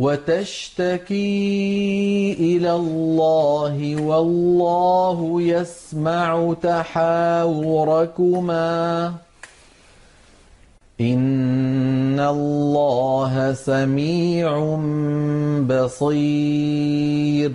وتشتكي 0.00 1.20
إلى 2.40 2.72
الله 2.72 4.02
والله 4.02 5.42
يسمع 5.42 6.54
تحاوركما. 6.62 8.64
إن 11.00 12.20
الله 12.20 13.52
سميع 13.52 14.76
بصير. 15.68 17.52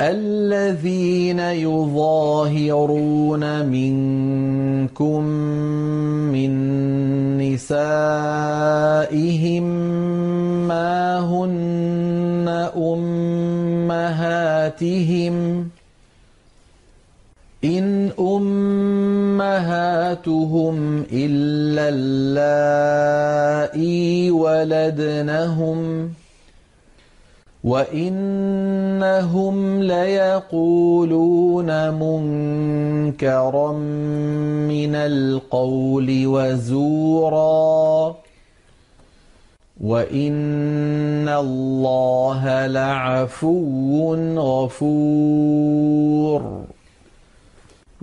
الذين 0.00 1.38
يظاهرون 1.38 3.44
منكم 3.66 5.24
من 6.34 6.52
نسائهم 7.38 8.82
ما 11.46 12.70
هن 12.76 12.82
أمهاتهم 13.90 15.68
إن 17.64 18.10
أمهاتهم 18.18 19.46
إلا 21.12 21.88
اللائي 21.94 23.10
ولدنهم 24.30 26.10
وإنهم 27.64 29.56
ليقولون 29.82 31.70
منكرا 31.90 33.72
من 34.68 34.94
القول 34.94 36.26
وزورا 36.26 38.16
وإن 39.92 41.28
الله 41.28 42.66
لعفو 42.66 44.14
غفور. 44.36 46.42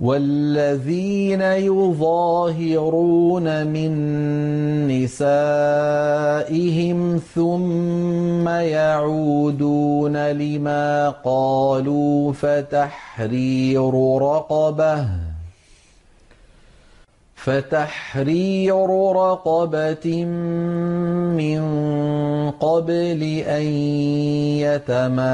والذين 0.00 1.42
يظاهرون 1.42 3.46
من 3.66 3.92
نسائهم 4.88 5.20
ثم 7.34 8.48
يعودون 8.48 10.30
لما 10.30 11.10
قالوا 11.10 12.32
فتحرير 12.32 13.94
رقبه 14.22 15.06
فتحرير 17.34 18.86
رقبة 19.12 20.24
من 21.40 21.60
قبل 22.50 23.42
أن 23.46 23.62
يتماسا. 24.60 25.30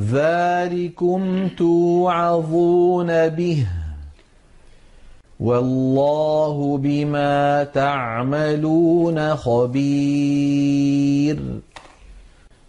ذلكم 0.00 1.48
توعظون 1.48 3.28
به. 3.28 3.66
والله 5.40 6.78
بما 6.78 7.64
تعملون 7.64 9.34
خبير. 9.34 11.38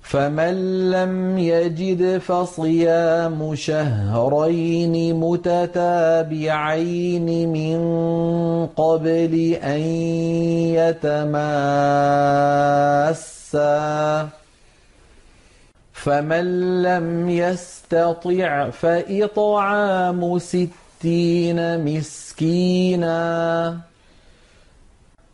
فمن 0.07 0.56
لم 0.91 1.38
يجد 1.38 2.18
فصيام 2.18 3.56
شهرين 3.56 5.19
متتابعين 5.19 6.69
من 7.51 7.79
قبل 8.68 9.34
أن 9.63 9.79
يتماسا. 10.79 11.47
فمن 15.94 16.81
لم 16.81 17.29
يستطع 17.29 18.69
فإطعام 18.69 20.39
ستين 20.39 21.85
مسكينا. 21.85 23.18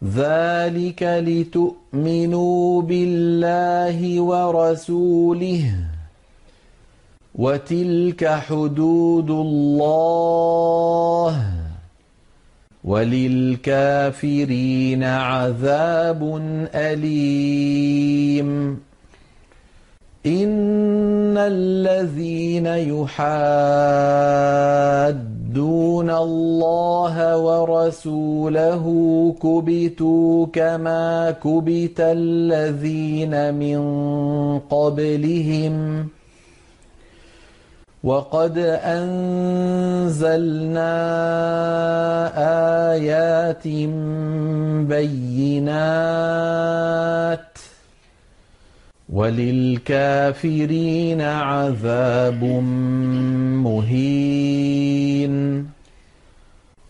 ذلك 0.05 1.03
لتؤمنوا 1.03 2.81
بالله 2.81 4.21
ورسوله 4.21 5.75
وتلك 7.35 8.27
حدود 8.27 9.29
الله 9.29 11.43
وللكافرين 12.83 13.83
عذاب 15.03 16.41
أليم 16.75 18.79
إن 20.25 21.37
الذين 21.37 22.67
يحادون 25.53 26.09
الله 26.09 27.37
ورسوله 27.37 28.85
كبتوا 29.41 30.45
كما 30.53 31.31
كبت 31.31 31.99
الذين 31.99 33.53
من 33.53 33.79
قبلهم 34.59 36.07
وقد 38.03 38.57
أنزلنا 38.97 40.23
آيات 42.91 43.67
بينات 44.89 46.13
وللكافرين 49.13 51.21
عذاب 51.21 52.43
مهين. 53.63 55.33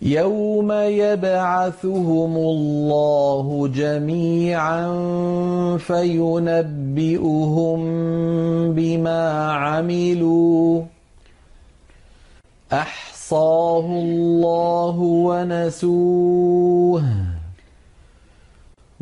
يوم 0.02 0.72
يبعثهم 0.72 2.38
الله 2.38 3.68
جميعا 3.68 4.98
فينبئهم 5.78 7.80
بما 8.72 9.52
عملوا. 9.52 10.82
أحصاه 12.74 13.86
الله 13.86 15.00
ونسوه. 15.00 17.04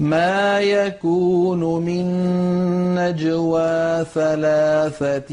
ما 0.00 0.60
يكون 0.60 1.84
من 1.84 2.04
نجوى 2.94 4.04
ثلاثة 4.14 5.30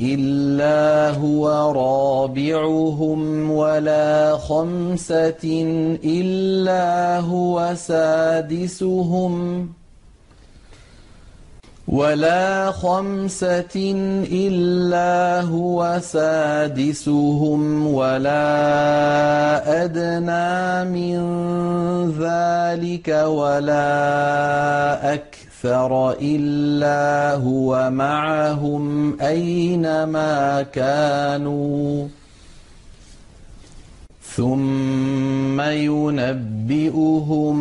إلا 0.00 1.10
هو 1.16 1.72
رابعهم 1.72 3.50
ولا 3.50 4.36
خمسة 4.36 5.44
إلا 6.04 7.18
هو 7.20 7.74
سادسهم. 7.74 9.68
ولا 11.88 12.70
خمسة 12.70 13.76
إلا 14.32 15.40
هو 15.40 15.98
سادسهم 16.02 17.86
ولا 17.86 18.44
أدنى 19.84 20.90
من 20.90 21.18
ذلك 22.18 23.08
ولا 23.26 23.84
أكثر 25.14 26.12
إلا 26.22 27.34
هو 27.34 27.90
معهم 27.90 29.16
أينما 29.20 30.62
كانوا 30.62 32.08
ثم 34.36 35.60
ينبئهم 35.60 37.56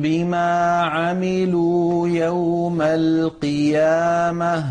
بما 0.00 0.80
عملوا 0.82 2.08
يوم 2.08 2.82
القيامه 2.82 4.64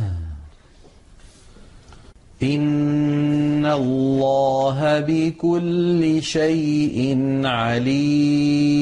ان 2.44 3.66
الله 3.66 5.00
بكل 5.00 6.24
شيء 6.24 7.18
عليم 7.46 8.82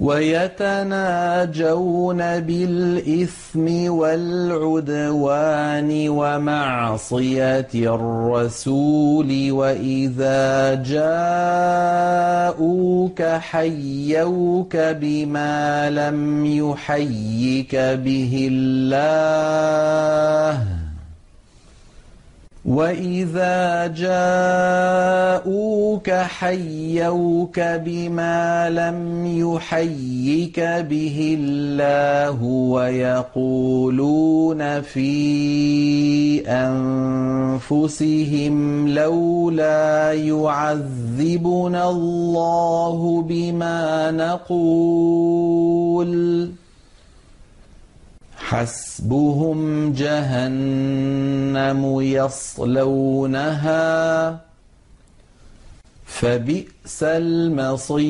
ويتناجون 0.00 1.60
بالإثم 2.40 3.92
والعدوان 3.92 6.08
ومعصية 6.08 7.68
الرسول 7.74 9.50
وإذا 9.50 10.74
جاءوك 12.50 13.22
حيوك 13.22 14.76
بما 14.76 15.90
لم 15.90 16.46
يحيك 16.46 17.76
به 17.76 18.48
الله 18.52 20.79
واذا 22.64 23.86
جاءوك 25.40 26.10
حيوك 26.10 27.60
بما 27.60 28.70
لم 28.70 29.26
يحيك 29.26 30.60
به 30.60 31.36
الله 31.40 32.42
ويقولون 33.32 34.00
في 34.80 35.10
انفسهم 37.60 38.88
لولا 38.88 40.12
يعذبنا 40.12 41.90
الله 41.90 43.22
بما 43.28 44.10
نقول 44.10 45.70
حسبهم 48.50 49.92
جهنم 49.92 52.00
يصلونها 52.00 53.80
فبئس 56.06 57.02
المصير. 57.02 58.04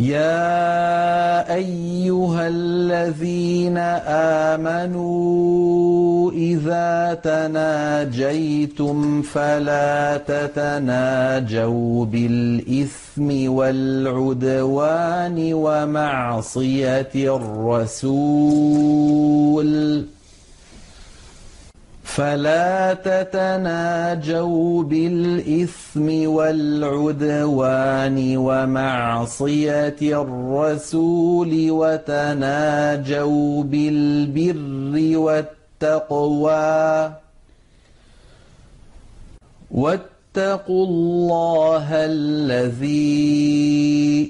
يا 0.00 1.54
ايها 1.54 2.48
الذين 2.48 3.78
امنوا 4.56 6.30
اذا 6.32 7.18
تناجيتم 7.22 9.22
فلا 9.22 10.16
تتناجوا 10.16 12.04
بالاثم 12.04 13.50
والعدوان 13.50 15.50
ومعصيه 15.54 17.36
الرسول 17.36 18.10
فلا 22.10 22.94
تتناجوا 22.94 24.82
بالإثم 24.82 26.28
والعدوان 26.28 28.36
ومعصية 28.36 29.96
الرسول 30.02 31.70
وتناجوا 31.70 33.62
بالبر 33.62 35.18
والتقوى 35.18 37.12
واتقوا 39.70 40.86
الله 40.86 41.86
الذي 41.90 43.30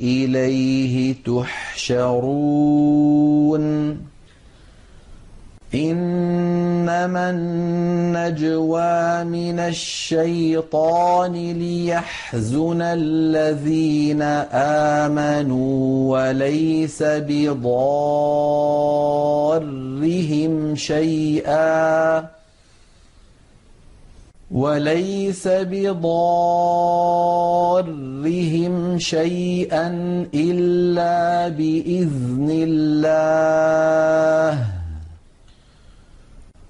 إليه 0.02 1.14
تحشرون 1.26 2.90
إنما 5.74 7.30
النجوى 7.30 9.24
من 9.24 9.58
الشيطان 9.58 11.32
ليحزن 11.32 12.82
الذين 12.82 14.22
آمنوا 15.02 16.18
وليس 16.18 17.02
بضارهم 17.02 17.66
شيئا. 20.76 22.24
وليس 24.50 25.48
بضارهم 25.48 26.58
شيئا 28.98 29.88
إلا 30.34 31.48
بإذن 31.48 32.48
الله. 32.50 34.69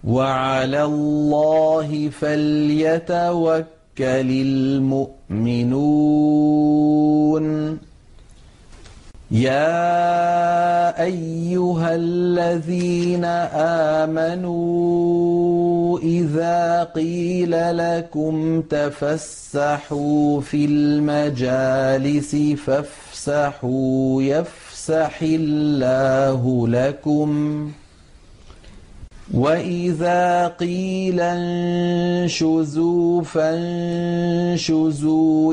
وعلى 0.04 0.84
الله 0.84 2.10
فليتوكل 2.20 3.66
المؤمنون. 4.00 5.10
يا 9.30 11.02
أيها 11.02 11.94
الذين 11.94 13.24
آمنوا 14.04 15.98
إذا 15.98 16.84
قيل 16.84 17.76
لكم 17.76 18.62
تفسحوا 18.62 20.40
في 20.40 20.64
المجالس 20.64 22.36
فافسحوا 22.36 24.22
يفسح 24.22 25.22
الله 25.22 26.68
لكم. 26.68 27.70
واذا 29.34 30.48
قيل 30.48 31.20
انشزوا 31.20 32.72
فانشزوا 33.22 34.74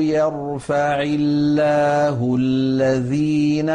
يرفع 0.02 1.02
الله 1.02 2.36
الذين 2.40 3.70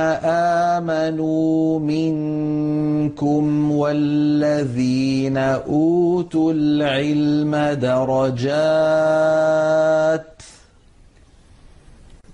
امنوا 0.75 1.79
منكم 1.79 3.71
والذين 3.71 5.37
اوتوا 5.37 6.53
العلم 6.53 7.55
درجات 7.81 9.13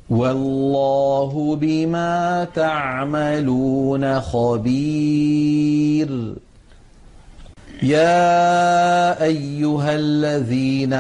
والله 0.09 1.55
بما 1.55 2.47
تعملون 2.55 4.19
خبير 4.19 5.29
يا 7.83 9.23
أيها 9.23 9.95
الذين 9.95 10.93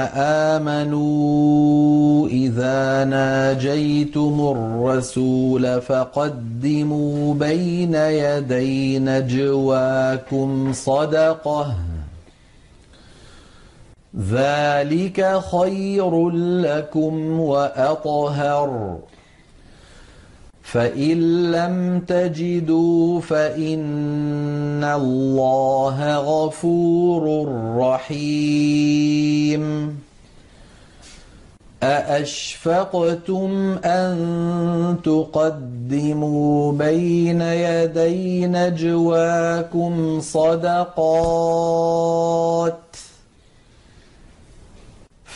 آمنوا 0.53 2.27
إذا 2.27 3.03
ناجيتم 3.03 4.55
الرسول 4.55 5.81
فقدموا 5.81 7.33
بين 7.33 7.95
يدي 7.95 8.99
نجواكم 8.99 10.73
صدقة. 10.73 11.75
ذلك 14.19 15.41
خير 15.51 16.29
لكم 16.29 17.39
وأطهر. 17.39 18.97
فإن 20.71 21.51
لم 21.51 21.99
تجدوا 22.07 23.21
فإن 23.21 24.83
الله 24.83 26.17
غفور 26.17 27.47
رحيم 27.77 29.63
أأشفقتم 31.83 33.77
أن 33.85 34.95
تقدموا 35.03 36.71
بين 36.71 37.41
يدي 37.41 38.47
نجواكم 38.47 40.19
صدقات 40.21 40.89
ۖ 42.73 42.88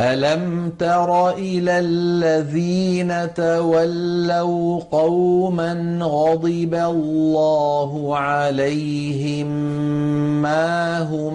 ألم 0.00 0.72
تر 0.78 1.30
إلى 1.30 1.78
الذين 1.78 3.34
تولوا 3.34 4.80
قوما 4.90 5.98
غضب 6.02 6.74
الله 6.74 8.16
عليهم 8.16 9.46
ما 10.42 11.02
هم 11.02 11.34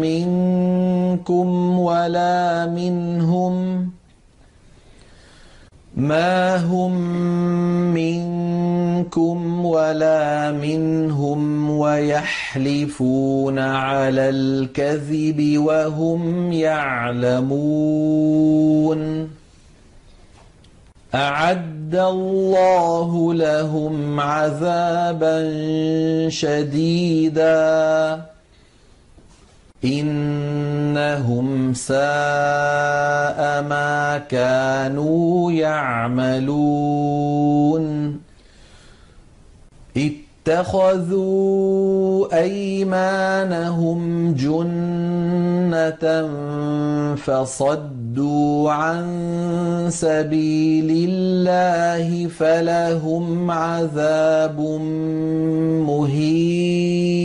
منكم 0.00 1.78
ولا 1.78 2.66
منهم 2.66 3.88
ما 5.96 6.56
هم 6.56 6.92
منكم 7.94 9.64
ولا 9.64 10.52
منهم 10.52 11.70
ويحلفون 11.70 13.58
على 13.58 14.28
الكذب 14.28 15.58
وهم 15.58 16.52
يعلمون 16.52 17.84
اعد 21.14 21.94
الله 21.94 23.34
لهم 23.34 24.20
عذابا 24.20 25.48
شديدا 26.28 27.54
إنهم 29.84 31.74
ساء 31.74 31.98
ما 33.68 34.22
كانوا 34.28 35.52
يعملون 35.52 37.04
اتخذوا 40.46 42.38
أيمانهم 42.38 44.32
جنة 44.34 46.04
فصدوا 47.16 48.70
عن 48.70 49.06
سبيل 49.88 51.08
الله 51.10 52.28
فلهم 52.28 53.50
عذاب 53.50 54.60
مهين 55.88 57.24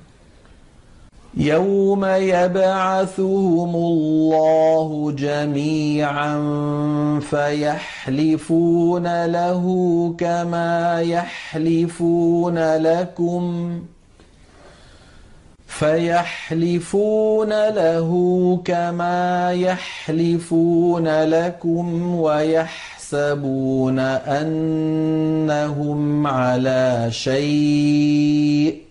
يوم 1.37 2.05
يبعثهم 2.05 3.75
الله 3.75 5.11
جميعا 5.17 6.39
فيحلفون 7.29 9.25
له 9.25 9.65
كما 10.17 11.01
يحلفون 11.01 12.77
لكم 12.77 13.73
فيحلفون 15.67 17.49
له 17.49 18.11
كما 18.65 19.51
يحلفون 19.53 21.23
لكم 21.23 22.15
ويحسبون 22.15 23.99
انهم 23.99 24.67
على 26.27 27.07
شيء 27.09 28.90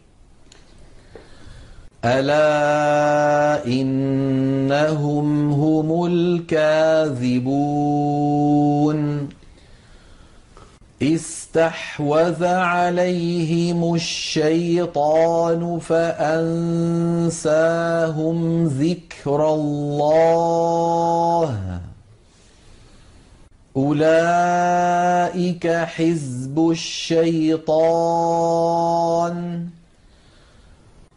ألا 2.04 3.66
إنهم 3.66 5.52
هم 5.52 6.07
الكاذبون؟ 6.07 7.61
استحوذ 11.02 12.45
عليهم 12.45 13.95
الشيطان 13.95 15.78
فأنساهم 15.78 16.35
ذكر 18.64 19.54
الله. 19.54 20.71
أولئك 23.76 25.66
حزب 25.66 26.71
الشيطان. 26.71 27.80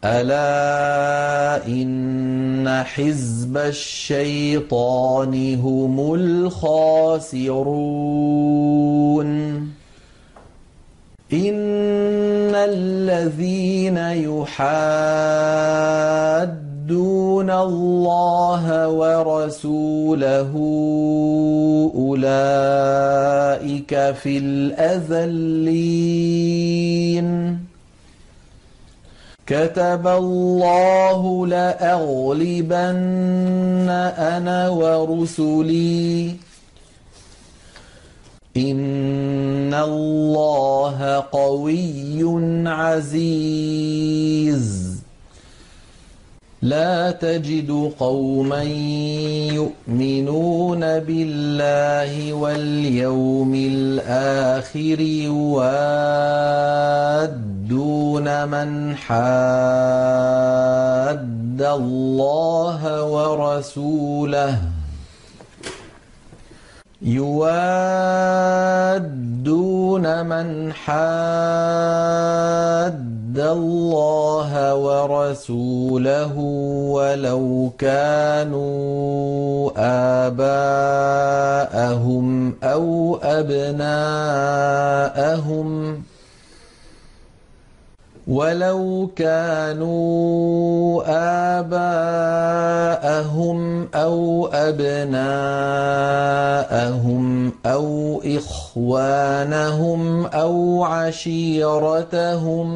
ألا 0.04 1.66
إن 1.66 2.82
حزب 2.84 3.56
الشيطان 3.56 5.54
هم 5.54 6.14
الخاسرون. 6.14 7.64
إن 11.32 12.54
الذين 12.54 13.96
يحادون 13.96 14.70
الله 17.50 18.88
ورسوله 18.88 20.52
أولئك 21.94 23.34
في 24.14 24.38
الأذلين. 24.38 26.04
كتب 29.46 30.06
الله 30.06 31.46
لأغلبن 31.46 32.74
أنا 34.18 34.68
ورسلي. 34.68 36.36
إن 38.56 39.74
الله 39.74 41.24
قوي 41.32 42.68
عزيز. 42.68 44.93
لا 46.64 47.10
تجد 47.10 47.92
قوما 48.00 48.62
يؤمنون 49.52 50.80
بالله 50.80 52.32
واليوم 52.32 53.54
الآخر 53.54 55.00
يوادون 55.00 55.48
من 58.48 58.96
حاد 58.96 60.24
الله 61.62 63.02
ورسوله. 63.02 64.58
يوادون 67.04 68.94
من 70.26 70.72
حاد 70.72 72.24
الله 73.38 74.74
ورسوله 74.74 76.38
ولو 76.88 77.70
كانوا 77.78 79.70
آباءهم 81.56 82.54
أو 82.62 83.18
أبناءهم 83.22 84.44
ولو 88.28 89.10
كانوا 89.16 91.02
آباءهم 91.60 93.88
أو 93.94 94.48
أبناءهم 94.52 95.24
أو 97.66 98.22
إخوانهم 98.24 100.26
أو 100.26 100.84
عشيرتهم 100.84 102.68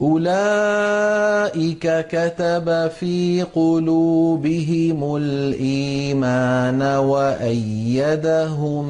أولئك 0.00 2.06
كتب 2.08 2.90
في 3.00 3.42
قلوبهم 3.54 5.16
الإيمان 5.16 6.82
وأيدهم 6.82 8.86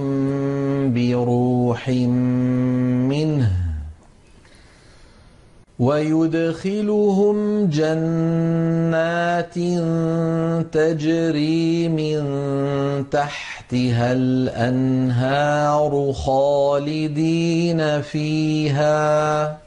بروح 0.95 1.89
منه 3.09 3.66
ويدخلهم 5.79 7.67
جنات 7.67 9.55
تجري 10.73 11.89
من 11.89 12.25
تحتها 13.11 14.13
الأنهار 14.13 16.13
خالدين 16.13 18.03
فيها. 18.03 19.59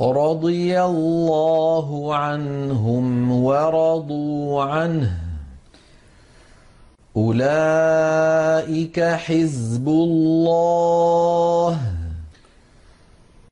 رضي 0.00 0.82
الله 0.82 2.14
عنهم 2.14 3.44
ورضوا 3.44 4.62
عنه. 4.62 5.18
أولئك 7.16 9.00
حزب 9.00 9.88
الله. 9.88 12.03